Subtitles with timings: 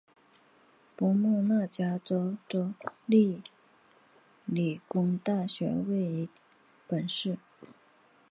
[0.95, 2.73] 波莫纳加州州
[3.05, 3.43] 立
[4.47, 6.27] 理工大学位于
[6.87, 7.37] 本市。